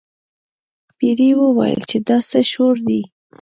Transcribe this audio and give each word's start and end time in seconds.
پیري 0.97 1.29
وویل 1.41 1.81
چې 1.89 1.97
دا 2.07 2.17
څه 2.29 2.39
شور 2.51 2.75
دی. 2.87 3.01